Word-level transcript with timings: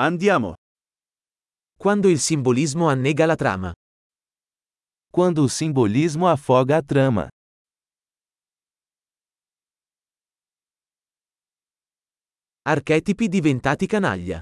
Andiamo. 0.00 0.54
Quando 1.76 2.08
il 2.08 2.20
simbolismo 2.20 2.88
annega 2.88 3.26
la 3.26 3.34
trama. 3.34 3.72
Quando 5.10 5.42
o 5.42 5.48
simbolismo 5.48 6.28
afoga 6.28 6.76
a 6.76 6.82
trama. 6.82 7.28
Archetipi 12.62 13.26
diventati 13.26 13.86
canaglia. 13.88 14.40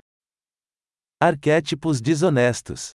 Arquétipos 1.22 2.02
desonestos. 2.02 2.91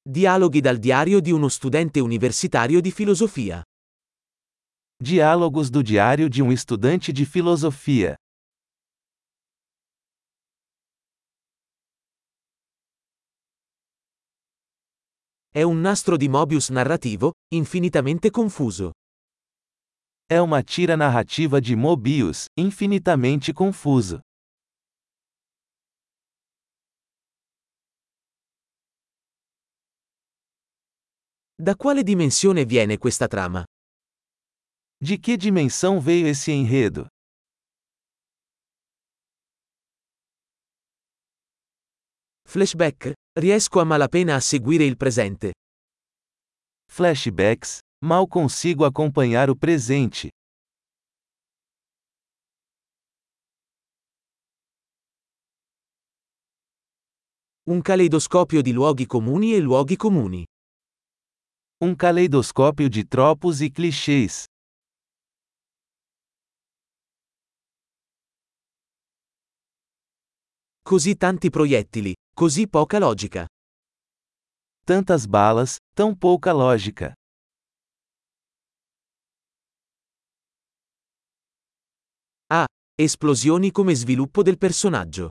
Dialoghi 0.00 0.62
dal 0.62 0.78
diario 0.78 1.20
di 1.20 1.32
uno 1.32 1.50
studente 1.50 2.00
universitario 2.00 2.80
di 2.80 2.90
filosofia. 2.90 3.62
Diálogos 4.96 5.68
do 5.68 5.82
diário 5.82 6.30
de 6.30 6.40
um 6.40 6.50
estudante 6.50 7.12
de 7.12 7.26
filosofia. 7.26 8.16
È 15.58 15.62
un 15.62 15.80
nastro 15.80 16.16
di 16.16 16.28
Mobius 16.28 16.68
narrativo, 16.68 17.32
infinitamente 17.52 18.30
confuso. 18.30 18.92
É 20.30 20.40
uma 20.40 20.62
tira 20.62 20.96
narrativa 20.96 21.60
de 21.60 21.74
Mobius, 21.74 22.44
infinitamente 22.56 23.52
confuso. 23.52 24.20
Da 31.56 31.74
quale 31.74 32.04
dimensione 32.04 32.64
viene 32.64 32.96
questa 32.96 33.26
trama? 33.26 33.64
De 35.00 35.18
que 35.18 35.36
dimensão 35.36 35.98
veio 36.00 36.28
esse 36.28 36.52
enredo? 36.52 37.08
Flashback? 42.46 43.12
Riesco 43.38 43.78
a 43.78 43.84
malapena 43.84 44.34
a 44.34 44.40
seguire 44.40 44.84
il 44.84 44.96
presente. 44.96 45.52
Flashbacks? 46.90 47.78
Mal 48.04 48.26
consigo 48.26 48.84
acompanhar 48.84 49.48
o 49.48 49.54
presente. 49.54 50.28
Un 57.68 57.80
caleidoscopio 57.80 58.60
di 58.60 58.72
luoghi 58.72 59.06
comuni 59.06 59.54
e 59.54 59.60
luoghi 59.60 59.96
comuni. 59.96 60.44
Um 61.80 61.94
caleidoscópio 61.94 62.88
de 62.88 63.04
tropos 63.04 63.60
e 63.60 63.70
clichês. 63.70 64.47
Così 70.88 71.18
tanti 71.18 71.50
proiettili, 71.50 72.14
così 72.34 72.66
poca 72.66 72.98
logica. 72.98 73.46
Tantas 74.86 75.26
balas, 75.26 75.76
tão 75.94 76.16
pouca 76.16 76.50
lógica. 76.50 77.12
Ah, 82.50 82.64
esplosioni 82.98 83.70
come 83.70 83.94
sviluppo 83.94 84.42
del 84.42 84.56
personaggio. 84.56 85.28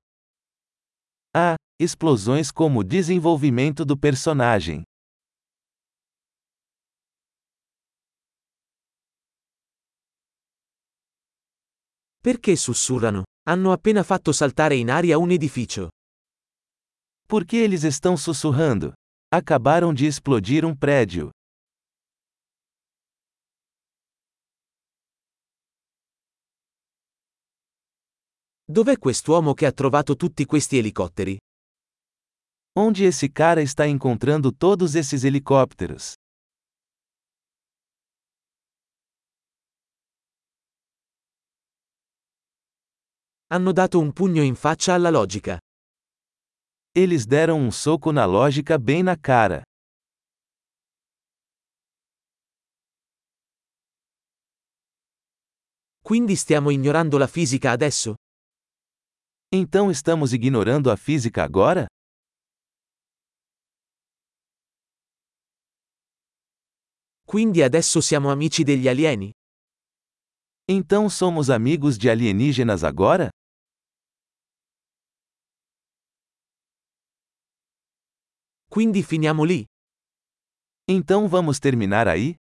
Ah, 1.34 1.56
explosões 1.82 2.52
como 2.52 2.84
desenvolvimento 2.84 3.84
do 3.84 3.98
personagem. 3.98 4.84
Perché 12.22 12.56
sussurrano? 12.56 13.24
Hanno 13.50 13.72
appena 13.72 14.04
fatto 14.04 14.34
saltare 14.34 14.76
in 14.76 14.90
aria 14.90 15.18
un 15.18 15.32
edificio. 15.32 15.88
Por 17.26 17.46
que 17.46 17.56
eles 17.56 17.86
estão 17.86 18.18
sussurrando? 18.18 18.92
Acabaram 19.34 19.94
de 19.94 20.06
explodir 20.06 20.66
um 20.66 20.76
prédio. 20.76 21.30
Dov'è 28.66 28.98
quest'uomo 28.98 29.54
che 29.54 29.66
ha 29.66 29.72
trovato 29.72 30.18
tutti 30.18 30.44
questi 30.46 30.78
elicotteri? 30.78 31.38
Onde 32.78 33.06
esse 33.06 33.30
cara 33.32 33.62
está 33.62 33.88
encontrando 33.88 34.52
todos 34.52 34.94
esses 34.94 35.24
helicópteros? 35.24 36.16
Hanno 43.50 43.72
dato 43.72 43.98
un 44.00 44.12
pugno 44.12 44.42
in 44.44 44.56
faccia 44.56 44.94
alla 44.94 45.10
logica. 45.10 45.58
Eles 46.94 47.26
deram 47.26 47.60
um 47.62 47.72
soco 47.72 48.12
na 48.12 48.26
lógica 48.26 48.78
bem 48.78 49.04
na 49.04 49.16
cara. 49.16 49.62
Quindi 56.04 56.36
stiamo 56.36 56.72
ignorando 56.72 57.18
la 57.18 57.28
fisica 57.28 57.72
adesso? 57.72 58.16
Então 59.50 59.90
estamos 59.90 60.34
ignorando 60.34 60.92
a 60.92 60.98
física 60.98 61.42
agora? 61.44 61.88
Quindi 67.24 67.62
adesso 67.62 68.02
siamo 68.02 68.30
amici 68.30 68.64
degli 68.64 68.90
alieni? 68.90 69.32
Então 70.70 71.10
somos 71.10 71.50
amigos 71.50 71.98
de 71.98 72.10
alienígenas 72.10 72.84
agora? 72.84 73.30
Quindi 78.70 79.02
finiamo 79.02 79.46
lì? 79.46 79.66
Então 80.90 81.28
vamos 81.30 81.58
terminar 81.60 82.08
aí? 82.08 82.36